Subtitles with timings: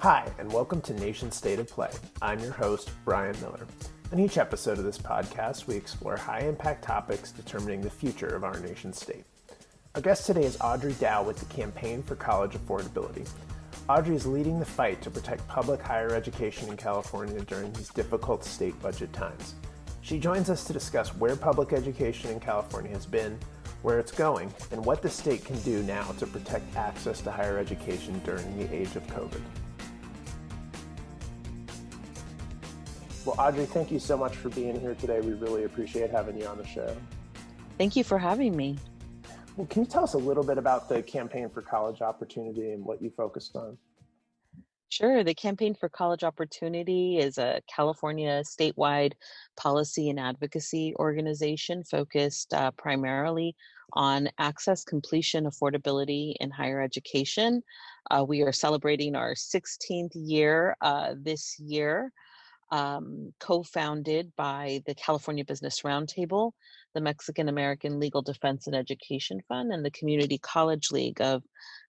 [0.00, 1.90] Hi, and welcome to Nation State of Play.
[2.22, 3.66] I'm your host, Brian Miller.
[4.12, 8.42] In each episode of this podcast, we explore high impact topics determining the future of
[8.42, 9.24] our nation state.
[9.94, 13.28] Our guest today is Audrey Dow with the Campaign for College Affordability.
[13.90, 18.42] Audrey is leading the fight to protect public higher education in California during these difficult
[18.42, 19.52] state budget times.
[20.00, 23.38] She joins us to discuss where public education in California has been,
[23.82, 27.58] where it's going, and what the state can do now to protect access to higher
[27.58, 29.42] education during the age of COVID.
[33.24, 35.20] Well, Audrey, thank you so much for being here today.
[35.20, 36.96] We really appreciate having you on the show.
[37.76, 38.78] Thank you for having me.
[39.56, 42.82] Well, can you tell us a little bit about the Campaign for College Opportunity and
[42.82, 43.76] what you focused on?
[44.88, 45.22] Sure.
[45.22, 49.12] The Campaign for College Opportunity is a California statewide
[49.56, 53.54] policy and advocacy organization focused uh, primarily
[53.92, 57.62] on access, completion, affordability in higher education.
[58.10, 62.12] Uh, we are celebrating our 16th year uh, this year
[62.70, 66.52] um, co-founded by the California Business Roundtable,
[66.94, 71.42] the Mexican American Legal Defense and Education Fund, and the Community College League of,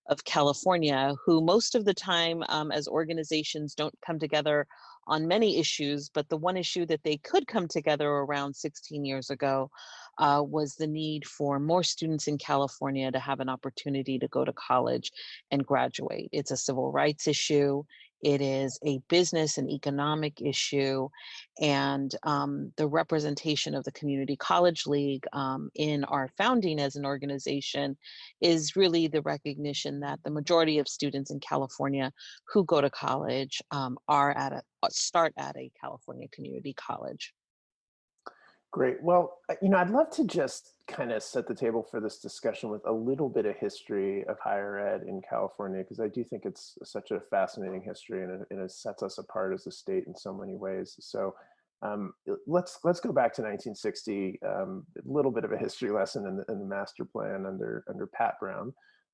[0.10, 4.68] of California, who most of the time um, as organizations don't come together
[5.08, 9.30] on many issues, but the one issue that they could come together around 16 years
[9.30, 9.70] ago
[10.20, 14.46] uh, was the need for more students in California to have an opportunity to go
[14.46, 15.12] to college
[15.50, 16.30] and graduate.
[16.32, 17.84] It's a civil rights issue.
[18.24, 21.10] It is a business and economic issue,
[21.60, 27.06] and um, the representation of the Community College League um, in our founding as an
[27.06, 27.98] organization
[28.42, 32.12] is really the recognition that the majority of students in California
[32.48, 37.34] who go to college um, are at a start at a California community college.
[38.72, 39.04] Great.
[39.04, 42.20] Well, uh, you know, I'd love to just kind of set the table for this
[42.20, 46.24] discussion with a little bit of history of higher ed in California, because I do
[46.24, 49.72] think it's such a fascinating history and it, and it, sets us apart as a
[49.72, 50.96] state in so many ways.
[51.02, 51.36] So
[51.82, 52.14] um,
[52.48, 54.40] let's let's go back to 1960.
[54.48, 57.84] Um, a little bit of a history lesson in the, in the master plan under
[57.90, 58.74] under Pat Brown,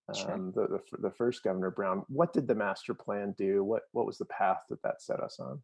[0.10, 0.52] um, sure.
[0.54, 2.04] the, the the first Governor Brown.
[2.10, 3.64] What did the master plan do?
[3.64, 5.62] What what was the path that that set us on?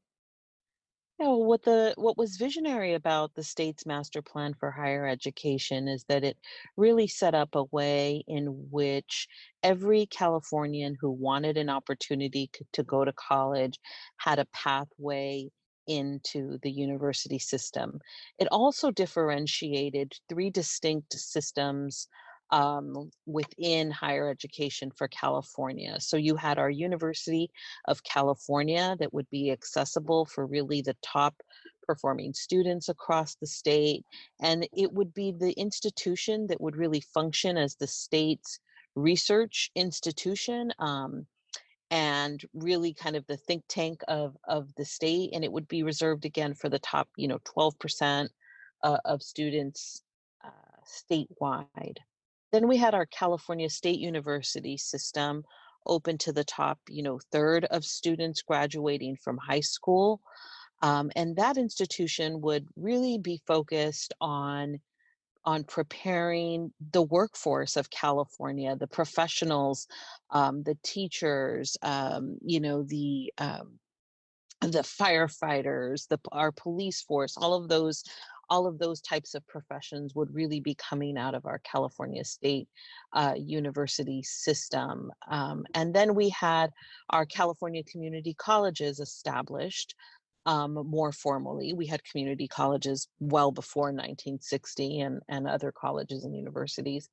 [1.24, 6.04] Well, what the what was visionary about the state's master plan for higher education is
[6.10, 6.38] that it
[6.76, 9.30] really set up a way in which
[9.64, 13.80] every Californian who wanted an opportunity to go to college
[14.18, 15.50] had a pathway
[15.88, 18.02] into the university system.
[18.38, 22.10] It also differentiated three distinct systems
[22.54, 26.00] um, within higher education for California.
[26.00, 27.50] So you had our University
[27.88, 31.34] of California that would be accessible for really the top
[31.82, 34.06] performing students across the state.
[34.40, 38.60] And it would be the institution that would really function as the state's
[38.96, 40.72] research institution.
[40.78, 41.26] Um,
[41.90, 45.84] and really kind of the think tank of of the state and it would be
[45.84, 48.30] reserved again for the top you know 12%
[48.82, 50.02] uh, of students
[50.44, 50.50] uh,
[50.88, 52.00] statewide
[52.54, 55.44] then we had our California State University system
[55.88, 60.22] open to the top, you know, third of students graduating from high school.
[60.82, 64.80] Um, and that institution would really be focused on
[65.46, 69.88] on preparing the workforce of California, the professionals,
[70.30, 73.80] um, the teachers, um, you know, the um,
[74.62, 78.04] the firefighters, the our police force, all of those
[78.54, 82.68] all of those types of professions would really be coming out of our California State
[83.14, 85.12] uh, University system.
[85.28, 86.70] Um, and then we had
[87.10, 89.96] our California community colleges established
[90.46, 91.74] um, more formally.
[91.74, 97.10] We had community colleges well before 1960 and, and other colleges and universities.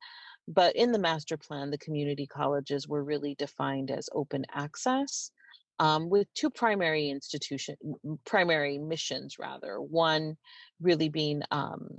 [0.46, 5.30] But in the master plan, the community colleges were really defined as open access
[5.80, 7.74] um, with two primary institution,
[8.26, 9.80] primary missions rather.
[9.80, 10.36] One
[10.80, 11.96] really being um,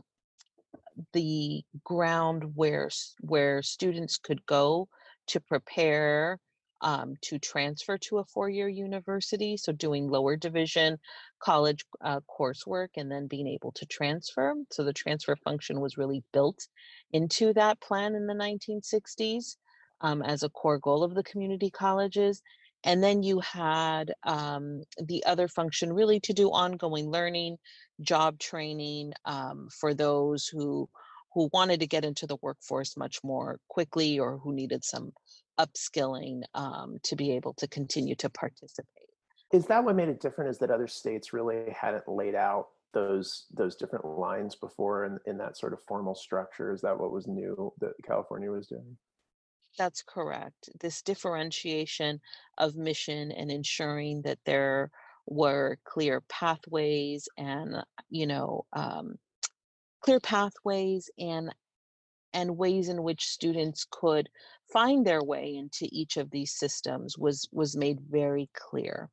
[1.14, 2.90] the ground where
[3.22, 4.88] where students could go
[5.28, 6.40] to prepare
[6.82, 9.58] um, to transfer to a four-year university.
[9.58, 11.00] So doing lower division
[11.40, 14.53] college uh, coursework and then being able to transfer.
[14.72, 16.67] So the transfer function was really built
[17.14, 19.55] into that plan in the 1960s
[20.02, 22.44] um, as a core goal of the community colleges.
[22.83, 27.57] And then you had um, the other function really to do ongoing learning,
[28.01, 30.89] job training um, for those who
[31.33, 35.13] who wanted to get into the workforce much more quickly or who needed some
[35.59, 38.87] upskilling um, to be able to continue to participate.
[39.53, 40.49] Is that what made it different?
[40.49, 45.37] Is that other states really hadn't laid out those those different lines before in, in
[45.37, 46.73] that sort of formal structure?
[46.73, 48.97] Is that what was new that California was doing?
[49.78, 50.70] That's correct.
[50.79, 52.22] This differentiation
[52.58, 54.91] of mission and ensuring that there
[55.26, 59.18] were clear pathways and, you know, um,
[60.02, 61.56] clear pathways and
[62.34, 64.29] and ways in which students could
[64.72, 69.09] find their way into each of these systems was was made very clear.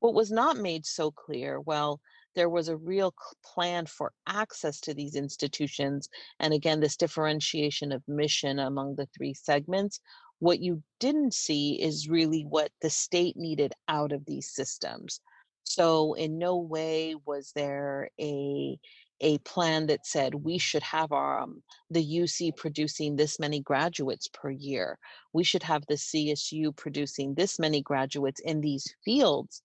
[0.00, 2.00] What was not made so clear, well,
[2.34, 3.14] there was a real
[3.44, 6.08] plan for access to these institutions,
[6.40, 10.00] and again, this differentiation of mission among the three segments.
[10.40, 15.20] What you didn't see is really what the state needed out of these systems.
[15.64, 18.78] So, in no way was there a
[19.20, 24.28] a plan that said we should have our um, the UC producing this many graduates
[24.28, 24.98] per year.
[25.32, 29.62] We should have the CSU producing this many graduates in these fields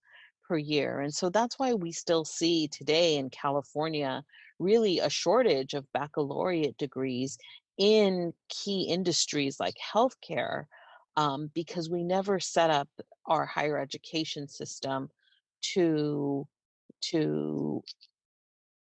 [0.50, 1.00] per year.
[1.00, 4.24] And so that's why we still see today in California
[4.58, 7.38] really a shortage of baccalaureate degrees
[7.78, 10.66] in key industries like healthcare
[11.16, 12.90] um, because we never set up
[13.28, 15.10] our higher education system
[15.62, 16.48] to
[17.02, 17.82] to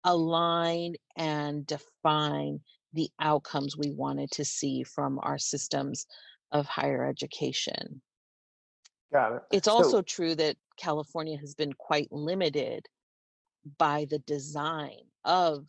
[0.03, 2.59] align and define
[2.93, 6.07] the outcomes we wanted to see from our systems
[6.51, 8.01] of higher education.
[9.11, 9.41] Got it.
[9.51, 12.85] It's So also true that California has been quite limited
[13.77, 15.67] by the design of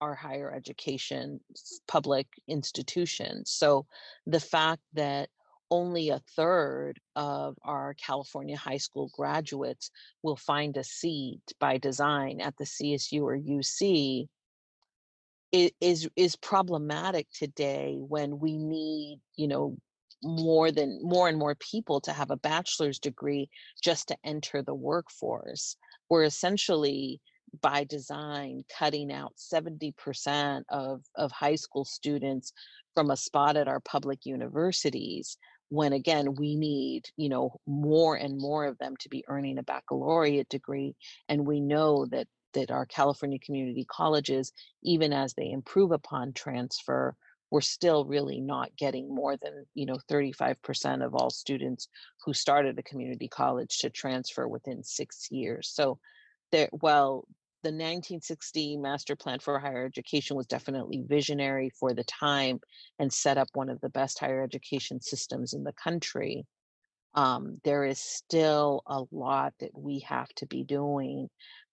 [0.00, 1.40] our higher education
[1.88, 3.50] public institutions.
[3.50, 3.86] So
[4.26, 5.30] the fact that
[5.70, 9.90] only a third of our California high school graduates
[10.22, 14.28] will find a seat by design at the CSU or UC
[15.52, 19.76] is is problematic today when we need you know
[20.22, 23.48] more than more and more people to have a bachelor's degree
[23.82, 25.76] just to enter the workforce.
[26.08, 27.20] We're essentially
[27.60, 32.52] by design cutting out 70% of of high school students
[32.94, 38.38] from a spot at our public universities when again we need you know more and
[38.38, 40.94] more of them to be earning a baccalaureate degree.
[41.28, 44.52] And we know that that our California community colleges
[44.82, 47.14] even as they improve upon transfer,
[47.50, 51.88] we're still really not getting more than, you know, 35% of all students
[52.24, 55.70] who started a community college to transfer within six years.
[55.72, 55.98] So
[56.52, 57.26] there, while
[57.62, 62.60] the 1960 master plan for higher education was definitely visionary for the time
[62.98, 66.46] and set up one of the best higher education systems in the country
[67.16, 71.28] um, there is still a lot that we have to be doing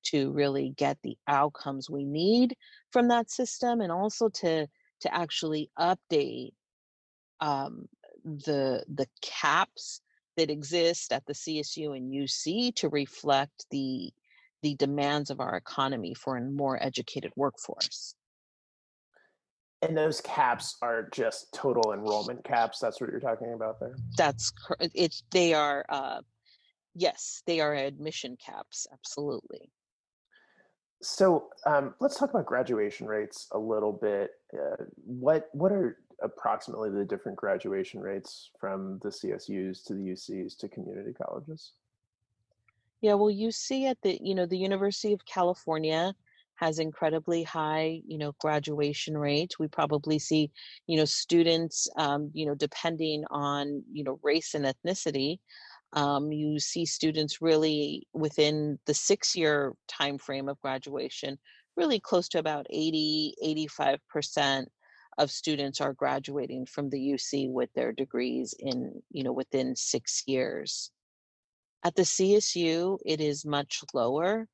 [0.06, 2.56] to really get the outcomes we need
[2.92, 4.68] from that system and also to
[5.04, 6.54] to actually update
[7.40, 7.88] um,
[8.26, 10.02] the the caps
[10.38, 14.12] that exist at the CSU and UC to reflect the
[14.62, 18.16] the demands of our economy for a more educated workforce.
[19.82, 22.80] and those caps are just total enrollment caps.
[22.80, 23.96] That's what you're talking about there.
[24.18, 25.22] That's cor- it.
[25.32, 26.22] They are uh,
[26.96, 28.88] yes, they are admission caps.
[28.94, 29.70] Absolutely.
[31.04, 34.32] So um, let's talk about graduation rates a little bit.
[34.54, 40.58] Uh, what what are approximately the different graduation rates from the CSUs to the UCs
[40.60, 41.74] to community colleges?
[43.02, 46.16] Yeah, well, you see at the, you know, the University of California
[46.56, 49.60] has incredibly high, you know, graduation rate.
[49.60, 50.52] We probably see,
[50.88, 55.40] you know, students, um, you know, depending on, you know, race and ethnicity,
[55.94, 61.38] um, you see students really within the six-year time frame of graduation,
[61.78, 64.66] really close to about 80, 85%
[65.18, 70.24] of students are graduating from the UC with their degrees in, you know, within six
[70.26, 70.92] years.
[71.84, 74.48] At the CSU, it is much lower.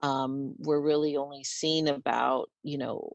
[0.00, 3.12] Um, we're really only seeing about, you know,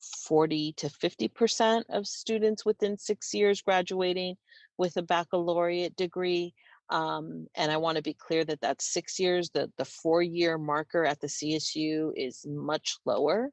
[0.00, 4.36] 40 to 50% of students within six years graduating
[4.78, 6.54] with a baccalaureate degree.
[6.90, 9.50] Um, and I want to be clear that that's six years.
[9.50, 13.50] The, the four year marker at the CSU is much lower.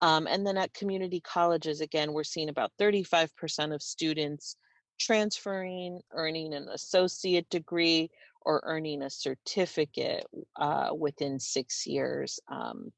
[0.00, 4.56] Um, and then at community colleges, again, we're seeing about 35% of students
[5.00, 8.10] transferring, earning an associate degree,
[8.44, 12.92] or earning a certificate uh, within six years um,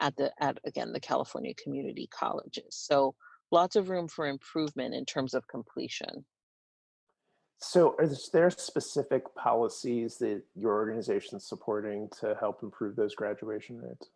[0.00, 2.66] at the at again the California community colleges.
[2.70, 3.14] So
[3.50, 6.24] lots of room for improvement in terms of completion.
[7.62, 13.80] So are there specific policies that your organization is supporting to help improve those graduation
[13.80, 14.08] rates?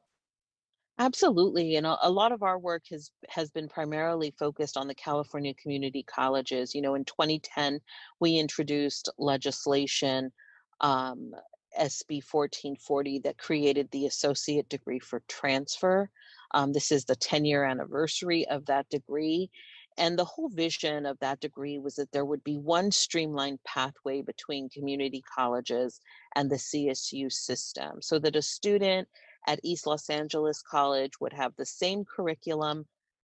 [0.99, 4.95] Absolutely, and a, a lot of our work has has been primarily focused on the
[4.97, 6.75] California community colleges.
[6.75, 7.79] You know, in 2010,
[8.19, 10.33] we introduced legislation,
[10.81, 11.31] um,
[11.79, 16.11] SB 1440, that created the associate degree for transfer.
[16.53, 19.51] Um, this is the 10 year anniversary of that degree,
[19.99, 24.23] and the whole vision of that degree was that there would be one streamlined pathway
[24.23, 26.01] between community colleges
[26.35, 29.09] and the CSU system so that a student
[29.47, 32.87] at East Los Angeles College would have the same curriculum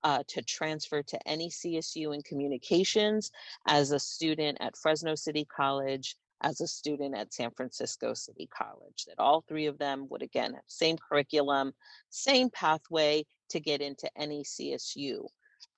[0.04, 3.30] uh, to transfer to any CSU in communications
[3.66, 9.06] as a student at Fresno City College, as a student at San Francisco City College,
[9.06, 11.72] that all three of them would again have same curriculum,
[12.10, 15.26] same pathway to get into any CSU.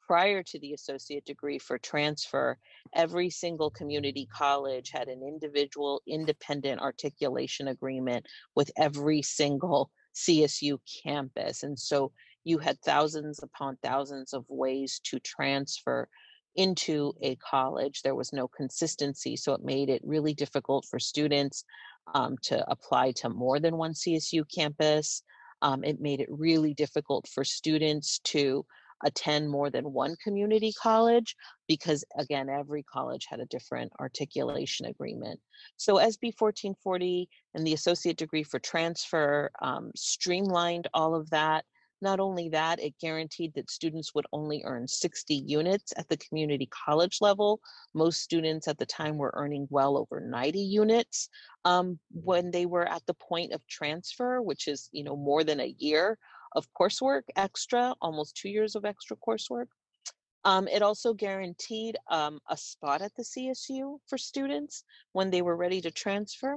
[0.07, 2.59] Prior to the associate degree for transfer,
[2.95, 11.65] every single community college had an individual independent articulation agreement with every single CSU campus.
[11.65, 12.13] And so
[12.45, 16.09] you had thousands upon thousands of ways to transfer
[16.55, 18.03] into a college.
[18.03, 21.65] There was no consistency, so it made it really difficult for students
[22.15, 25.23] um, to apply to more than one CSU campus.
[25.63, 28.65] Um, it made it really difficult for students to
[29.05, 31.37] attend more than one community college
[31.69, 35.38] because again every college had a different articulation agreement.
[35.76, 41.65] So sb 1440 and the associate degree for transfer um, streamlined all of that.
[42.03, 46.69] Not only that, it guaranteed that students would only earn 60 units at the community
[46.71, 47.61] college level.
[47.95, 51.31] Most students at the time were earning well over 90 units
[51.65, 55.61] um, when they were at the point of transfer, which is you know more than
[55.61, 56.19] a year
[56.57, 59.67] of coursework extra, almost two years of extra coursework.
[60.45, 65.57] Um, it also guaranteed um, a spot at the CSU for students when they were
[65.57, 66.57] ready to transfer.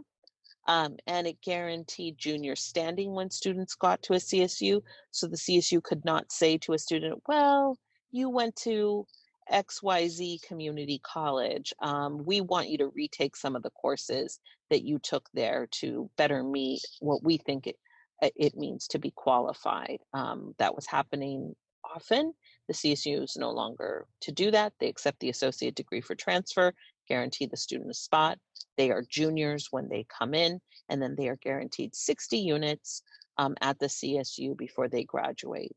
[0.67, 4.81] Um, and it guaranteed junior standing when students got to a CSU.
[5.11, 7.77] So the CSU could not say to a student, well,
[8.11, 9.07] you went to
[9.51, 11.73] XYZ Community College.
[11.81, 14.39] Um, we want you to retake some of the courses
[14.69, 17.77] that you took there to better meet what we think it,
[18.21, 19.99] it means to be qualified.
[20.13, 22.33] Um, that was happening often.
[22.67, 24.73] The CSU is no longer to do that.
[24.79, 26.73] They accept the associate degree for transfer,
[27.07, 28.37] guarantee the student a spot.
[28.77, 30.59] They are juniors when they come in,
[30.89, 33.01] and then they are guaranteed 60 units
[33.37, 35.75] um, at the CSU before they graduate.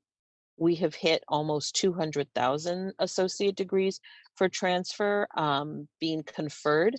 [0.56, 4.00] We have hit almost 200,000 associate degrees
[4.36, 6.96] for transfer um, being conferred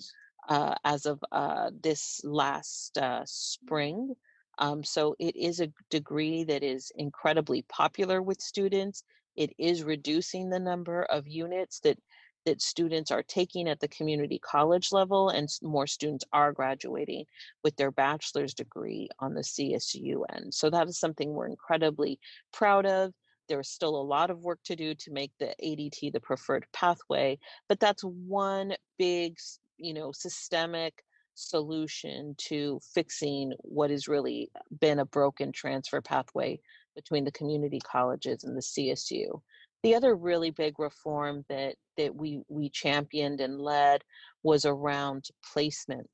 [0.49, 4.15] uh, as of uh, this last uh, spring.
[4.57, 9.03] Um, so it is a degree that is incredibly popular with students.
[9.35, 11.97] It is reducing the number of units that
[12.45, 17.25] that students are taking at the community college level and more students are graduating
[17.63, 20.53] with their bachelor's degree on the CSU end.
[20.53, 22.19] So that is something we're incredibly
[22.51, 23.13] proud of.
[23.47, 27.39] There's still a lot of work to do to make the ADT the preferred pathway,
[27.67, 29.37] but that's one big,
[29.77, 30.93] you know, systemic
[31.35, 34.49] solution to fixing what has really
[34.79, 36.59] been a broken transfer pathway
[36.95, 39.41] between the community colleges and the CSU.
[39.83, 44.03] The other really big reform that that we we championed and led
[44.41, 46.09] was around placement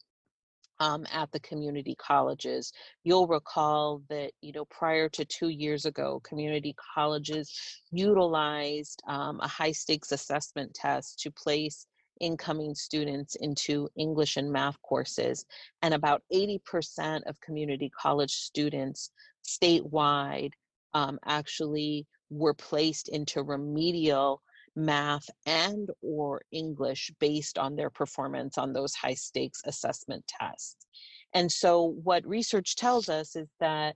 [0.79, 2.71] um, at the community colleges.
[3.03, 7.53] You'll recall that you know prior to two years ago, community colleges
[7.91, 11.85] utilized um, a high stakes assessment test to place
[12.19, 15.45] incoming students into English and math courses,
[15.81, 19.11] and about 80% of community college students
[19.43, 20.51] statewide
[20.93, 24.41] um, actually were placed into remedial
[24.75, 30.85] math and or english based on their performance on those high stakes assessment tests.
[31.33, 33.95] And so what research tells us is that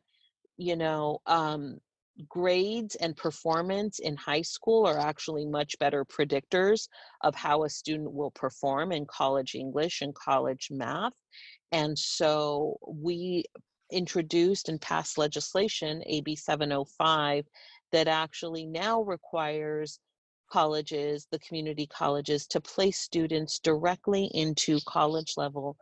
[0.57, 1.79] you know um,
[2.29, 6.88] grades and performance in high school are actually much better predictors
[7.22, 11.13] of how a student will perform in college english and college math
[11.72, 13.43] and so we
[13.91, 17.46] introduced and passed legislation ab 705
[17.91, 20.00] that actually now requires
[20.53, 25.75] colleges, the community colleges, to place students directly into college level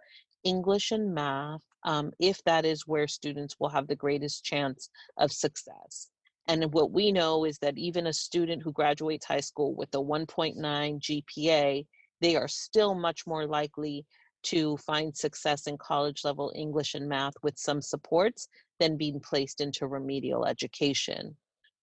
[0.45, 5.31] English and math um, if that is where students will have the greatest chance of
[5.31, 6.07] success.
[6.47, 9.97] And what we know is that even a student who graduates high school with a
[9.97, 11.85] 1.9 GPA,
[12.19, 14.05] they are still much more likely
[14.43, 18.47] to find success in college level English and math with some supports
[18.79, 21.35] than being placed into remedial education.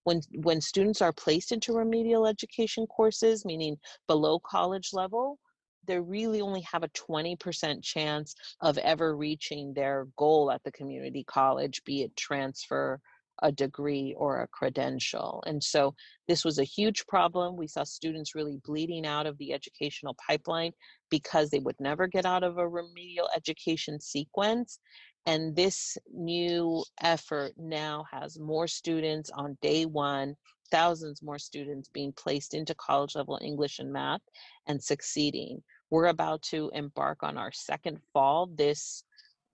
[0.04, 5.38] When when students are placed into remedial education courses meaning below college level
[5.86, 11.24] they really only have a 20% chance of ever reaching their goal at the community
[11.24, 13.00] college be it transfer
[13.42, 15.42] a degree or a credential.
[15.46, 15.94] And so
[16.26, 17.56] this was a huge problem.
[17.56, 20.72] We saw students really bleeding out of the educational pipeline
[21.10, 24.78] because they would never get out of a remedial education sequence.
[25.26, 30.34] And this new effort now has more students on day one
[30.70, 34.20] thousands more students being placed into college level English and math
[34.66, 35.62] and succeeding.
[35.90, 39.02] We're about to embark on our second fall this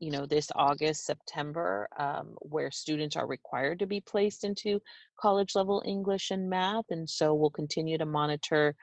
[0.04, 4.80] you know this august september um, where students are required to be placed into
[5.18, 8.75] college level english and math and so we'll continue to monitor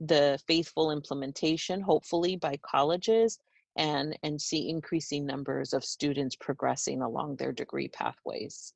[0.00, 3.40] the faithful implementation hopefully by colleges
[3.76, 8.72] and and see increasing numbers of students progressing along their degree pathways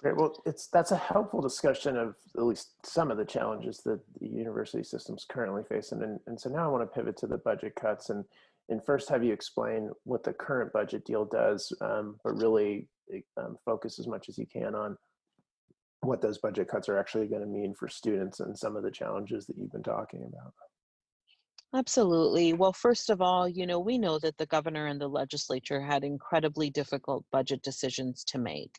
[0.00, 0.16] Great.
[0.16, 4.28] Well, it's that's a helpful discussion of at least some of the challenges that the
[4.28, 6.04] university system's currently facing.
[6.04, 8.24] And, and so now I want to pivot to the budget cuts and
[8.68, 12.88] and first have you explain what the current budget deal does, um, but really
[13.38, 14.96] um, focus as much as you can on
[16.00, 18.90] what those budget cuts are actually going to mean for students and some of the
[18.90, 20.52] challenges that you've been talking about.
[21.74, 22.54] Absolutely.
[22.54, 26.02] Well, first of all, you know, we know that the governor and the legislature had
[26.02, 28.74] incredibly difficult budget decisions to make.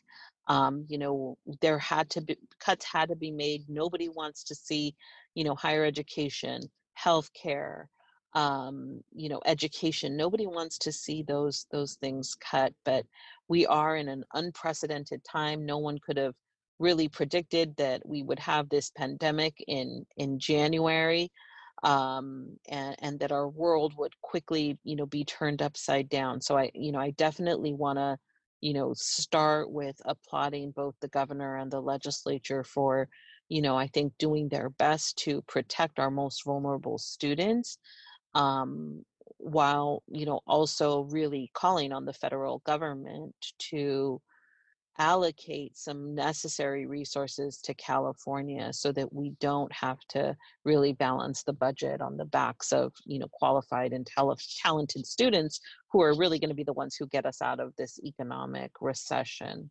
[0.48, 3.62] Um, you know, there had to be cuts had to be made.
[3.68, 4.96] Nobody wants to see,
[5.36, 6.62] you know, higher education,
[6.98, 7.84] healthcare,
[8.34, 10.16] um, you know, education.
[10.16, 13.04] Nobody wants to see those those things cut, but
[13.48, 15.66] we are in an unprecedented time.
[15.66, 16.34] No one could have
[16.78, 21.30] really predicted that we would have this pandemic in in January
[21.82, 26.40] um, and, and that our world would quickly, you know, be turned upside down.
[26.40, 28.18] So I, you know, I definitely want to,
[28.60, 33.08] you know, start with applauding both the governor and the legislature for,
[33.48, 37.78] you know, I think doing their best to protect our most vulnerable students,
[38.34, 39.04] um,
[39.38, 43.34] while, you know, also really calling on the federal government
[43.70, 44.20] to
[45.00, 51.54] allocate some necessary resources to California so that we don't have to really balance the
[51.54, 54.06] budget on the backs of you know qualified and
[54.62, 55.58] talented students
[55.90, 58.70] who are really going to be the ones who get us out of this economic
[58.82, 59.70] recession.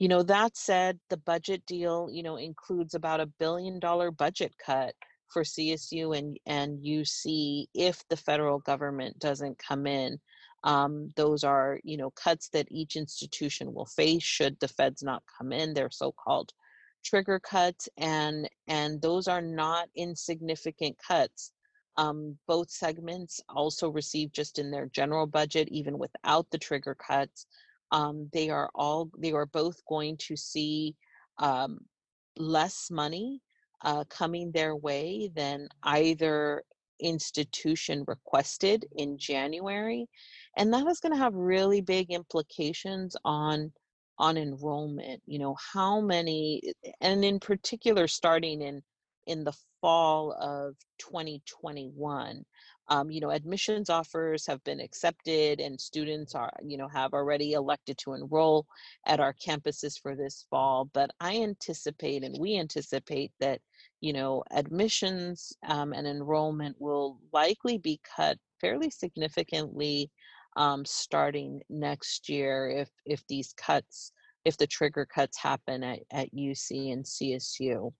[0.00, 4.52] You know that said, the budget deal you know includes about a billion dollar budget
[4.58, 4.94] cut
[5.28, 10.18] for CSU and and UC if the federal government doesn't come in
[10.66, 15.22] um, those are, you know, cuts that each institution will face should the feds not
[15.38, 15.72] come in.
[15.72, 16.52] They're so-called
[17.04, 21.52] trigger cuts, and and those are not insignificant cuts.
[21.96, 27.46] Um, both segments also receive just in their general budget, even without the trigger cuts.
[27.92, 30.96] Um, they are all they are both going to see
[31.38, 31.78] um,
[32.36, 33.40] less money
[33.82, 36.62] uh, coming their way than either
[37.00, 40.06] institution requested in January
[40.56, 43.70] and that is going to have really big implications on
[44.18, 46.62] on enrollment you know how many
[47.02, 48.82] and in particular starting in
[49.26, 52.42] in the fall of 2021
[52.88, 57.52] um, you know admissions offers have been accepted and students are you know have already
[57.52, 58.66] elected to enroll
[59.06, 63.60] at our campuses for this fall but i anticipate and we anticipate that
[64.00, 70.10] you know admissions um, and enrollment will likely be cut fairly significantly
[70.56, 74.12] um, starting next year if if these cuts
[74.46, 77.92] if the trigger cuts happen at, at UC and CSU.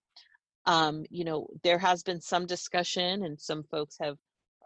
[0.64, 4.16] Um, you know, there has been some discussion and some folks have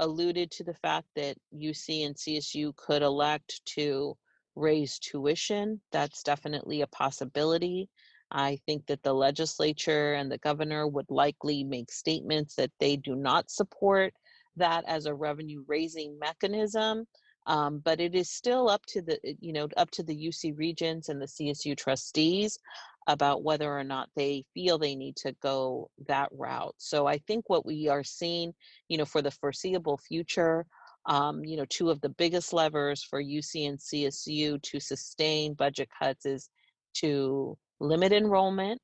[0.01, 4.17] alluded to the fact that UC and CSU could elect to
[4.57, 5.81] raise tuition.
[5.93, 7.89] That's definitely a possibility.
[8.33, 13.15] I think that the legislature and the governor would likely make statements that they do
[13.15, 14.13] not support
[14.57, 17.07] that as a revenue raising mechanism.
[17.47, 21.09] Um, but it is still up to the, you know, up to the UC regents
[21.09, 22.59] and the CSU trustees
[23.07, 26.75] about whether or not they feel they need to go that route.
[26.79, 28.53] So I think what we are seeing,
[28.89, 30.67] you know, for the foreseeable future,
[31.07, 35.89] um, you know, two of the biggest levers for UC and CSU to sustain budget
[35.99, 36.51] cuts is
[36.95, 38.81] to limit enrollment,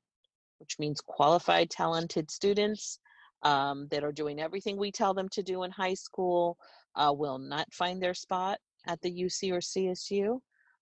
[0.59, 2.99] which means qualified, talented students
[3.43, 6.57] um, that are doing everything we tell them to do in high school,
[6.95, 10.39] uh, will not find their spot at the UC or CSU,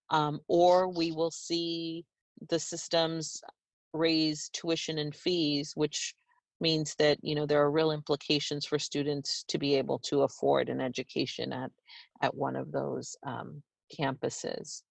[0.09, 2.05] um, or we will see
[2.49, 3.41] the systems
[3.93, 6.15] raise tuition and fees, which
[6.61, 10.69] means that you know there are real implications for students to be able to afford
[10.69, 11.71] an education at
[12.21, 13.61] at one of those um,
[13.99, 14.81] campuses.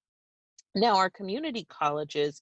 [0.74, 2.40] Now, our community colleges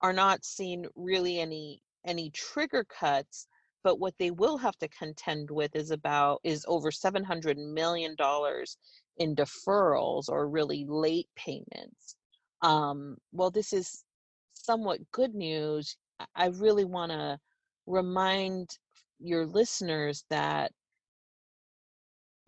[0.00, 3.46] are not seeing really any any trigger cuts
[3.84, 8.76] but what they will have to contend with is about is over 700 million dollars
[9.18, 12.16] in deferrals or really late payments
[12.62, 14.04] um, well this is
[14.64, 15.96] somewhat good news
[16.34, 17.38] i really want to
[17.86, 18.68] remind
[19.18, 20.70] your listeners that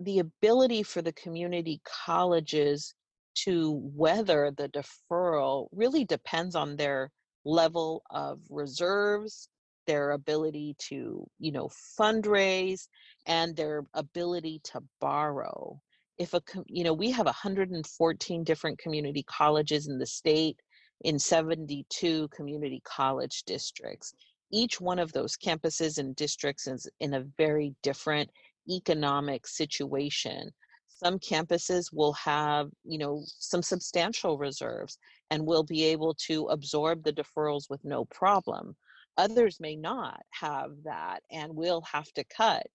[0.01, 2.95] the ability for the community colleges
[3.35, 7.11] to weather the deferral really depends on their
[7.45, 9.49] level of reserves,
[9.87, 12.89] their ability to, you know, fundraise,
[13.27, 15.81] and their ability to borrow.
[16.19, 20.59] If a, you know, we have 114 different community colleges in the state
[21.03, 24.15] in 72 community college districts.
[24.53, 28.31] Each one of those campuses and districts is in a very different
[28.69, 30.51] economic situation.
[30.89, 34.99] Some campuses will have, you know, some substantial reserves
[35.31, 38.75] and will be able to absorb the deferrals with no problem.
[39.19, 42.67] Others may not have that and will have to cut.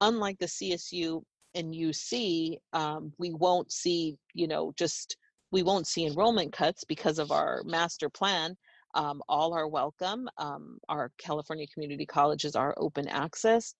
[0.00, 1.22] Unlike the CSU
[1.54, 5.16] and UC, um, we won't see, you know, just
[5.56, 8.54] we won't see enrollment cuts because of our master plan.
[8.92, 10.28] Um, all are welcome.
[10.36, 13.74] Um, our California community colleges are open access.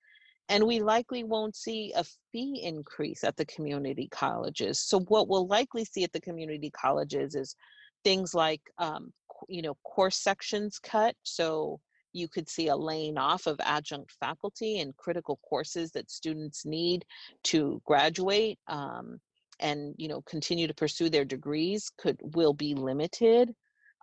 [0.48, 4.80] And we likely won't see a fee increase at the community colleges.
[4.80, 7.54] So, what we'll likely see at the community colleges is
[8.04, 9.12] things like, um,
[9.46, 11.14] you know, course sections cut.
[11.24, 11.78] So,
[12.14, 17.04] you could see a laying off of adjunct faculty and critical courses that students need
[17.44, 18.58] to graduate.
[18.66, 19.20] Um,
[19.60, 23.54] and you know continue to pursue their degrees could will be limited.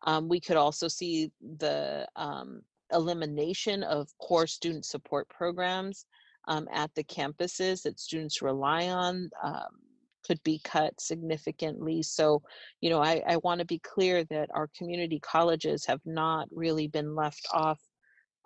[0.05, 2.61] Um, we could also see the um,
[2.91, 6.05] elimination of core student support programs
[6.47, 9.79] um, at the campuses that students rely on um,
[10.25, 12.01] could be cut significantly.
[12.03, 12.41] So
[12.81, 16.87] you know i, I want to be clear that our community colleges have not really
[16.87, 17.79] been left off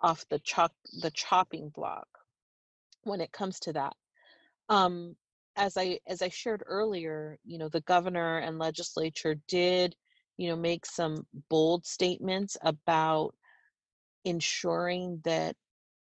[0.00, 2.06] off the chop the chopping block
[3.02, 3.94] when it comes to that.
[4.68, 5.16] Um,
[5.58, 9.94] as I as I shared earlier, you know, the governor and legislature did,
[10.38, 13.34] you know, make some bold statements about
[14.24, 15.56] ensuring that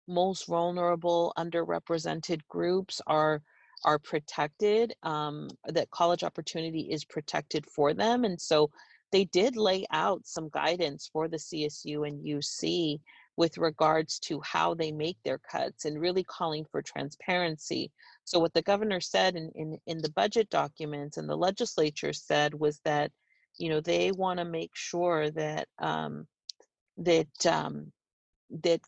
[0.07, 3.43] most vulnerable, underrepresented groups are
[3.85, 8.71] are protected, um, that college opportunity is protected for them, and so
[9.11, 13.01] they did lay out some guidance for the CSU and UC
[13.37, 17.91] with regards to how they make their cuts and really calling for transparency.
[18.25, 22.55] So what the governor said in, in, in the budget documents and the legislature said
[22.55, 23.13] was that,
[23.59, 26.27] you know, they want to make sure that um,
[26.99, 27.93] that um,
[28.63, 28.81] that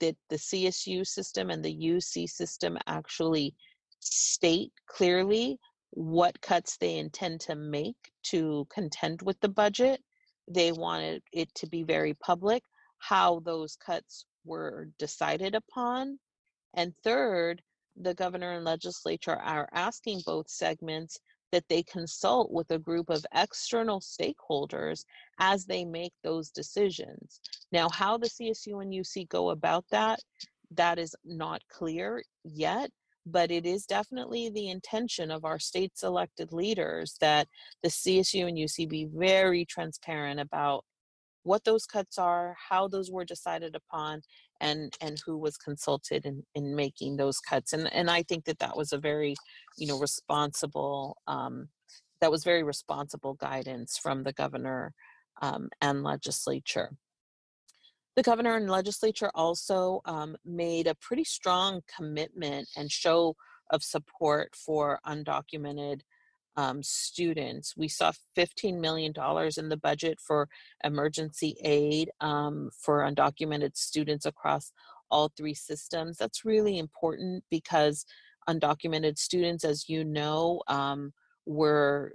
[0.00, 3.54] that the CSU system and the UC system actually
[4.00, 5.58] state clearly
[5.90, 10.00] what cuts they intend to make to contend with the budget.
[10.48, 12.62] They wanted it to be very public
[13.00, 16.18] how those cuts were decided upon.
[16.74, 17.62] And third,
[17.96, 21.18] the governor and legislature are asking both segments
[21.52, 25.04] that they consult with a group of external stakeholders
[25.40, 27.40] as they make those decisions.
[27.72, 30.20] Now, how the CSU and UC go about that,
[30.70, 32.90] that is not clear yet,
[33.26, 37.48] but it is definitely the intention of our state's elected leaders that
[37.82, 40.84] the CSU and UC be very transparent about
[41.50, 44.22] what those cuts are, how those were decided upon,
[44.60, 47.72] and and who was consulted in, in making those cuts.
[47.72, 49.34] And and I think that that was a very,
[49.76, 51.16] you know, responsible.
[51.26, 51.68] Um,
[52.20, 54.92] that was very responsible guidance from the governor
[55.42, 56.90] um, and legislature.
[58.14, 63.34] The governor and legislature also um, made a pretty strong commitment and show
[63.70, 66.02] of support for undocumented
[66.56, 67.74] um, students.
[67.76, 69.12] We saw $15 million
[69.56, 70.48] in the budget for
[70.84, 74.72] emergency aid um, for undocumented students across
[75.10, 76.16] all three systems.
[76.18, 78.04] That's really important because
[78.48, 81.12] undocumented students, as you know, um,
[81.46, 82.14] were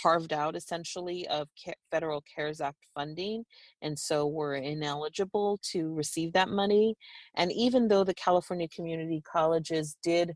[0.00, 1.48] carved out essentially of
[1.90, 3.44] federal CARES Act funding,
[3.82, 6.96] and so were ineligible to receive that money.
[7.34, 10.34] And even though the California community colleges did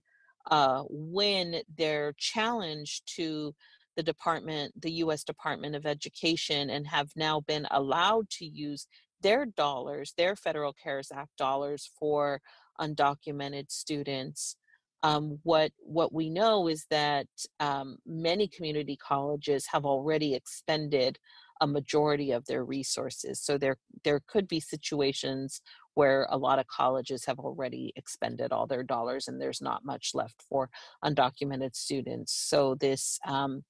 [0.50, 3.54] uh, win their challenge to
[3.96, 5.24] the department, the U.S.
[5.24, 8.87] Department of Education, and have now been allowed to use
[9.22, 12.40] their dollars, their federal CARES Act dollars for
[12.80, 14.57] undocumented students.
[15.02, 17.26] Um, what what we know is that
[17.61, 21.18] um, many community colleges have already expended
[21.61, 23.40] a majority of their resources.
[23.40, 25.61] So there there could be situations
[25.94, 30.11] where a lot of colleges have already expended all their dollars and there's not much
[30.14, 30.70] left for
[31.04, 32.33] undocumented students.
[32.33, 33.64] So this um,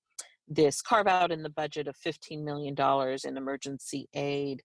[0.48, 2.74] this carve out in the budget of $15 million
[3.24, 4.62] in emergency aid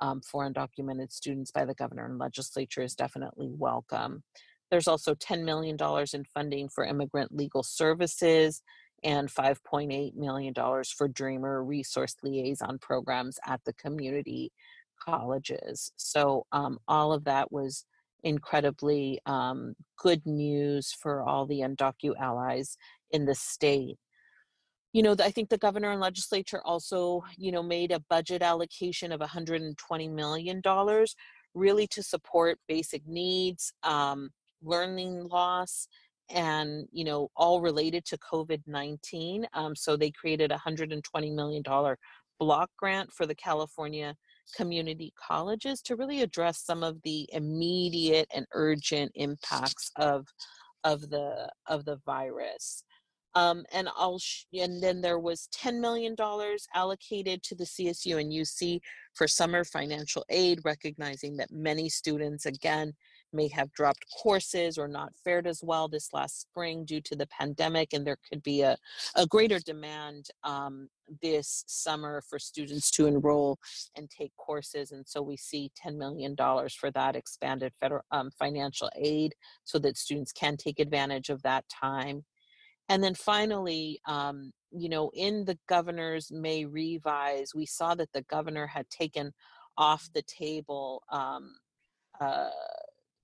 [0.00, 4.22] um, for undocumented students by the governor and legislature is definitely welcome.
[4.70, 5.76] There's also $10 million
[6.12, 8.62] in funding for immigrant legal services
[9.04, 10.54] and $5.8 million
[10.96, 14.52] for Dreamer resource liaison programs at the community
[15.04, 15.92] colleges.
[15.96, 17.84] So um, all of that was
[18.22, 22.76] incredibly um, good news for all the undocu allies
[23.10, 23.98] in the state.
[24.92, 29.10] you know, I think the governor and legislature also, you know, made a budget allocation
[29.12, 30.62] of $120 million
[31.54, 34.30] really to support basic needs, um,
[34.62, 35.88] learning loss,
[36.30, 39.46] and, you know, all related to COVID 19.
[39.54, 41.62] Um, so they created a $120 million
[42.38, 44.14] block grant for the California
[44.54, 50.26] community colleges to really address some of the immediate and urgent impacts of
[50.84, 52.84] of the of the virus.
[53.34, 56.14] Um, and I'll sh- and then there was $10 million
[56.74, 58.80] allocated to the CSU and UC
[59.14, 62.92] for summer financial aid, recognizing that many students again
[63.32, 67.26] may have dropped courses or not fared as well this last spring due to the
[67.26, 68.76] pandemic, and there could be a,
[69.16, 70.88] a greater demand um,
[71.20, 73.58] this summer for students to enroll
[73.96, 74.92] and take courses.
[74.92, 79.98] And so we see $10 million for that expanded federal um, financial aid so that
[79.98, 82.24] students can take advantage of that time.
[82.88, 88.22] And then finally, um, you know, in the governor's May revise, we saw that the
[88.22, 89.32] governor had taken
[89.76, 91.02] off the table.
[91.10, 91.54] Um,
[92.20, 92.48] uh,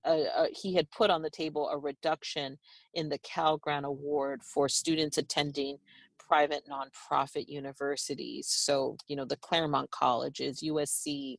[0.05, 2.57] uh, uh, he had put on the table a reduction
[2.93, 5.77] in the Cal Grant Award for students attending
[6.17, 8.47] private nonprofit universities.
[8.47, 11.37] So, you know, the Claremont colleges, USC,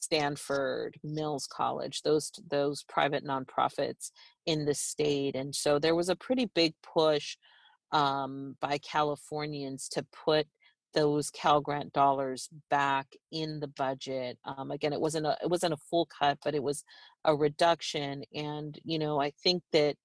[0.00, 4.12] Stanford, Mills College, those those private nonprofits
[4.46, 5.34] in the state.
[5.34, 7.36] And so there was a pretty big push
[7.90, 10.46] um, by Californians to put
[10.94, 14.38] those Cal Grant dollars back in the budget.
[14.44, 16.84] Um, again, it wasn't a it wasn't a full cut, but it was
[17.24, 18.24] a reduction.
[18.34, 19.96] And you know, I think that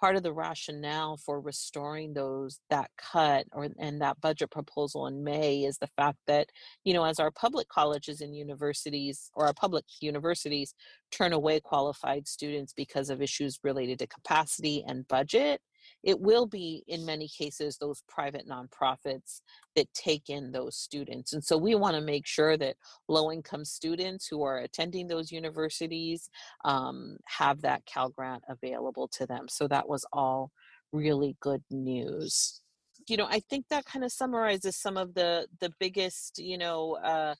[0.00, 5.22] part of the rationale for restoring those that cut or and that budget proposal in
[5.22, 6.48] May is the fact that
[6.84, 10.74] you know as our public colleges and universities or our public universities
[11.10, 15.60] turn away qualified students because of issues related to capacity and budget
[16.02, 19.40] it will be in many cases those private nonprofits
[19.76, 22.76] that take in those students and so we want to make sure that
[23.08, 26.30] low income students who are attending those universities
[26.64, 30.50] um, have that cal grant available to them so that was all
[30.92, 32.60] really good news.
[33.08, 36.96] You know i think that kind of summarizes some of the the biggest you know
[37.02, 37.34] uh,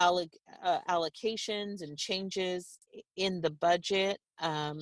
[0.00, 2.78] alloc- uh, allocations and changes
[3.16, 4.78] in the budget um,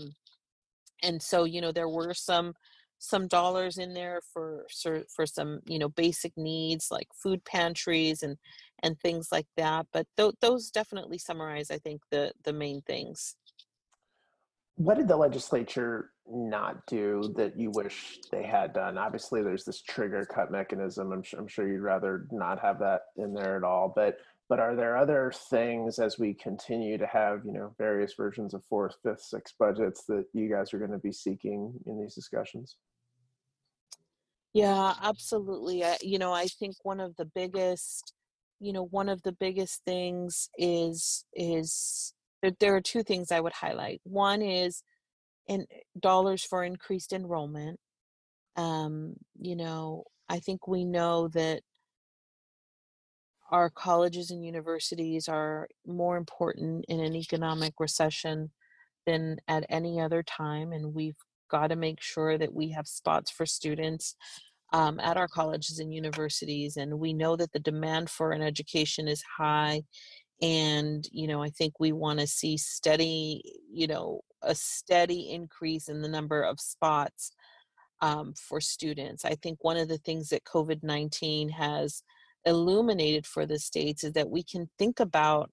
[1.02, 2.54] and so you know there were some
[3.00, 4.66] some dollars in there for
[5.14, 8.36] for some you know basic needs like food pantries and
[8.82, 13.36] and things like that but th- those definitely summarize i think the the main things.
[14.76, 18.96] What did the legislature not do that you wish they had done?
[18.96, 21.12] Obviously there's this trigger cut mechanism.
[21.12, 24.16] I'm, I'm sure you'd rather not have that in there at all but
[24.48, 28.64] but are there other things as we continue to have you know various versions of
[28.64, 32.76] fourth fifth sixth budgets that you guys are going to be seeking in these discussions
[34.52, 38.14] yeah absolutely I, you know i think one of the biggest
[38.60, 42.14] you know one of the biggest things is is
[42.58, 44.00] there are two things i would highlight.
[44.04, 44.82] One is
[45.46, 45.66] in
[45.98, 47.78] dollars for increased enrollment.
[48.56, 51.62] Um you know i think we know that
[53.50, 58.50] our colleges and universities are more important in an economic recession
[59.06, 61.16] than at any other time and we've
[61.50, 64.16] got to make sure that we have spots for students
[64.72, 69.08] um, at our colleges and universities and we know that the demand for an education
[69.08, 69.82] is high
[70.40, 75.88] and you know i think we want to see steady you know a steady increase
[75.88, 77.32] in the number of spots
[78.00, 79.24] um, for students.
[79.24, 82.02] I think one of the things that covid-19 has
[82.46, 85.50] illuminated for the states is that we can think about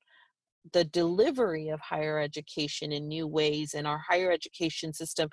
[0.73, 5.29] the delivery of higher education in new ways and our higher education system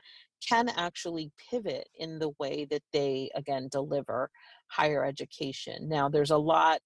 [0.48, 4.30] can actually pivot in the way that they again deliver
[4.68, 6.80] higher education now there's a lot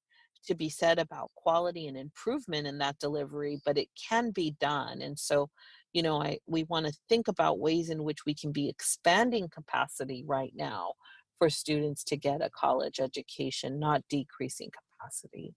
[0.47, 5.03] to be said about quality and improvement in that delivery but it can be done
[5.03, 5.49] and so
[5.93, 9.49] you know i we want to think about ways in which we can be expanding
[9.49, 10.93] capacity right now
[11.39, 15.55] for students to get a college education, not decreasing capacity.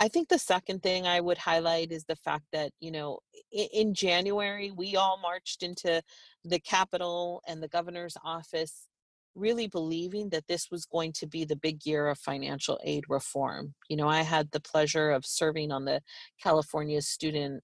[0.00, 3.18] I think the second thing I would highlight is the fact that, you know,
[3.50, 6.02] in, January, we all marched into
[6.44, 8.86] the Capitol and the governor's office,
[9.34, 13.74] really believing that this was going to be the big year of financial aid reform.
[13.88, 16.00] You know, I had the pleasure of serving on the
[16.40, 17.62] California Student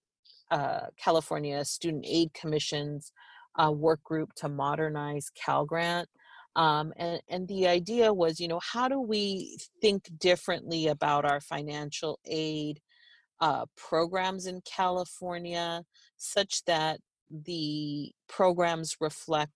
[0.51, 3.13] uh, California Student Aid Commission's
[3.57, 6.09] uh, work group to modernize Cal Grant.
[6.57, 11.41] Um, and, and the idea was, you know, how do we think differently about our
[11.41, 12.81] financial aid
[13.41, 15.83] uh, programs in California
[16.17, 19.53] such that the programs reflect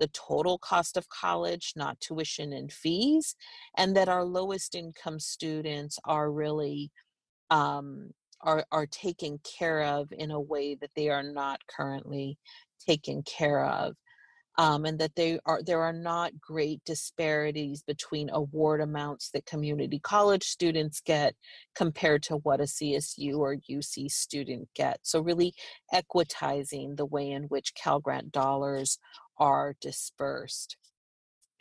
[0.00, 3.36] the total cost of college, not tuition and fees,
[3.76, 6.90] and that our lowest income students are really
[7.50, 12.38] um, are are taken care of in a way that they are not currently
[12.84, 13.94] taken care of
[14.58, 19.98] um, and that they are there are not great disparities between award amounts that community
[19.98, 21.34] college students get
[21.74, 25.10] compared to what a CSU or UC student gets.
[25.10, 25.54] So really
[25.92, 28.98] equitizing the way in which Cal Grant dollars
[29.38, 30.76] are dispersed.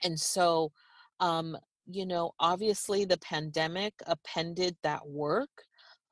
[0.04, 0.72] And so,
[1.20, 5.50] um, you know, obviously the pandemic appended that work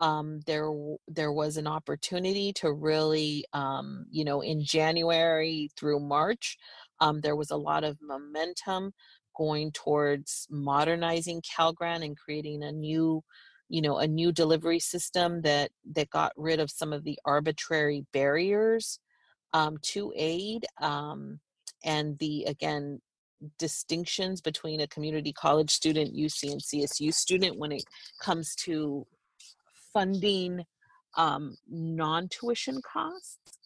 [0.01, 0.71] um, there
[1.07, 6.57] there was an opportunity to really um, you know in January through March
[7.01, 8.93] um, there was a lot of momentum
[9.37, 13.21] going towards modernizing CalGrant and creating a new
[13.69, 18.05] you know a new delivery system that that got rid of some of the arbitrary
[18.13, 18.99] barriers
[19.53, 21.39] um, to aid um,
[21.83, 22.99] and the again
[23.57, 27.83] distinctions between a community college student UC and CSU student when it
[28.21, 29.05] comes to
[29.99, 30.63] funding
[31.17, 33.59] um, non-tuition costs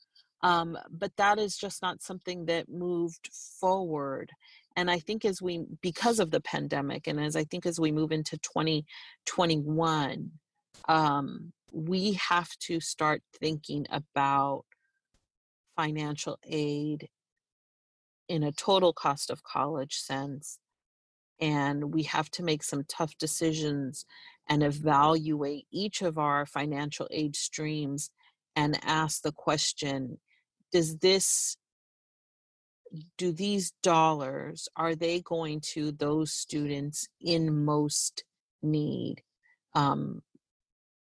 [0.43, 4.29] um, but that is just not something that moved forward.
[4.75, 7.91] And i think as we because of the pandemic and as i think as we
[7.91, 10.31] move into 2021
[10.89, 14.65] um, we have to start thinking about
[15.75, 17.07] financial aid
[18.27, 20.57] in a total cost of college sense
[21.39, 24.05] and we have to make some tough decisions
[24.49, 28.09] and evaluate each of our financial aid streams
[28.55, 30.17] and ask the question
[30.71, 31.57] does this
[33.17, 38.23] do these dollars are they going to those students in most
[38.61, 39.21] need?
[39.73, 40.21] Um,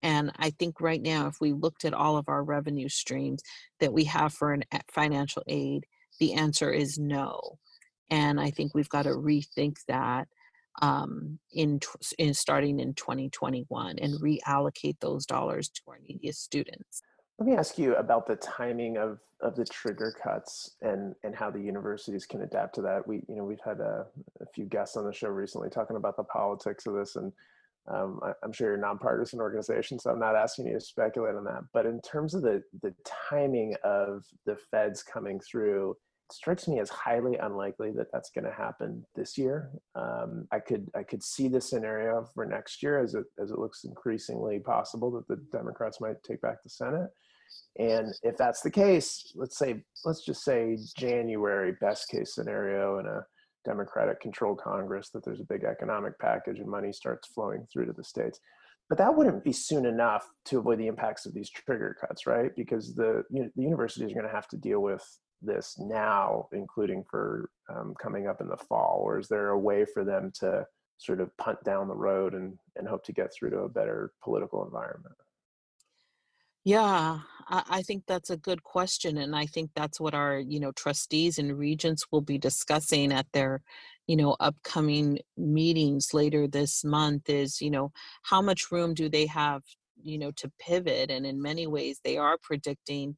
[0.05, 3.41] and i think right now if we looked at all of our revenue streams
[3.79, 5.85] that we have for an financial aid
[6.19, 7.57] the answer is no.
[8.09, 10.27] And i think we've got to rethink that
[10.81, 11.79] um, in,
[12.17, 17.01] in starting in 2021 and reallocate those dollars to our neediest students.
[17.39, 21.51] Let me ask you about the timing of, of the trigger cuts and, and how
[21.51, 23.05] the universities can adapt to that.
[23.07, 24.05] We, you know, we've had a,
[24.41, 27.31] a few guests on the show recently talking about the politics of this and
[27.87, 31.35] um, I, am sure you're a nonpartisan organization, so I'm not asking you to speculate
[31.35, 31.63] on that.
[31.71, 32.93] But in terms of the, the
[33.29, 35.95] timing of the feds coming through
[36.31, 39.69] strikes me as highly unlikely that that's going to happen this year.
[39.95, 43.59] Um, I could I could see the scenario for next year as it as it
[43.59, 47.09] looks increasingly possible that the Democrats might take back the Senate.
[47.77, 53.05] And if that's the case, let's say let's just say January best case scenario in
[53.05, 53.25] a
[53.65, 57.93] Democratic controlled Congress that there's a big economic package and money starts flowing through to
[57.93, 58.39] the states.
[58.87, 62.51] But that wouldn't be soon enough to avoid the impacts of these trigger cuts, right?
[62.55, 65.03] Because the you know, the universities are going to have to deal with
[65.45, 69.01] this now, including for um, coming up in the fall?
[69.03, 70.65] Or is there a way for them to
[70.97, 74.13] sort of punt down the road and, and hope to get through to a better
[74.23, 75.15] political environment?
[76.63, 79.19] Yeah, I think that's a good question.
[79.19, 83.27] And I think that's what our, you know, trustees and regents will be discussing at
[83.33, 83.61] their,
[84.07, 87.91] you know, upcoming meetings later this month is, you know,
[88.23, 89.61] how much room do they have,
[90.01, 91.11] you know, to pivot?
[91.11, 93.15] And in many ways, they are predicting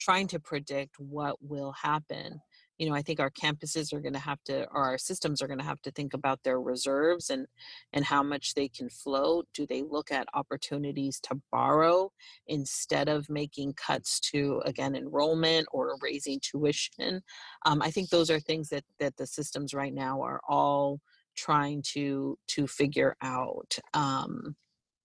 [0.00, 2.40] trying to predict what will happen.
[2.78, 5.46] You know i think our campuses are going to have to or our systems are
[5.46, 7.46] going to have to think about their reserves and
[7.94, 9.44] and how much they can flow.
[9.54, 12.10] Do they look at opportunities to borrow
[12.46, 17.22] instead of making cuts to again enrollment or raising tuition?
[17.64, 21.00] Um, i think those are things that that the systems right now are all
[21.36, 24.56] trying to to figure out um,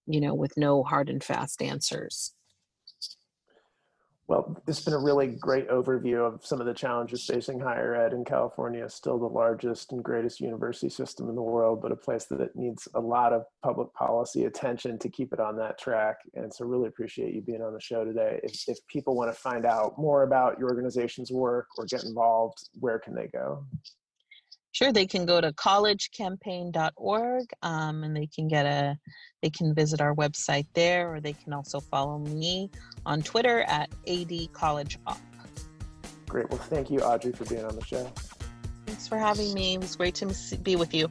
[0.08, 2.34] you know with no hard and fast answers
[4.32, 7.94] well, this has been a really great overview of some of the challenges facing higher
[7.94, 8.88] ed in California.
[8.88, 12.88] Still the largest and greatest university system in the world, but a place that needs
[12.96, 16.16] a lot of public policy attention to keep it on that track.
[16.34, 18.40] And so, really appreciate you being on the show today.
[18.42, 22.70] If, if people want to find out more about your organization's work or get involved,
[22.80, 23.66] where can they go?
[24.74, 28.98] Sure, they can go to collegecampaign.org um, and they can get a,
[29.42, 32.70] they can visit our website there, or they can also follow me
[33.06, 35.18] on Twitter at adcollegeop
[36.32, 36.50] Great.
[36.50, 38.10] Well, thank you, Audrey, for being on the show.
[38.86, 39.74] Thanks for having me.
[39.74, 41.10] It was great to be with you.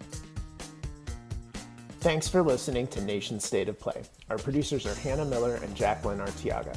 [2.00, 4.02] Thanks for listening to Nation State of Play.
[4.30, 6.74] Our producers are Hannah Miller and Jacqueline Artiaga.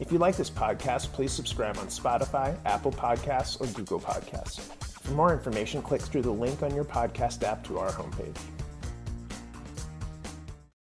[0.00, 4.83] If you like this podcast, please subscribe on Spotify, Apple Podcasts, or Google Podcasts.
[5.04, 8.38] For more information, click through the link on your podcast app to our homepage.